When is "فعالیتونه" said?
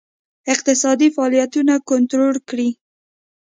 1.15-1.73